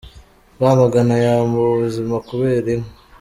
Rwamagana 0.55 1.15
Yambuwe 1.25 1.67
ubuzima 1.73 2.15
kubera 2.27 2.67
inkwi 2.75 2.91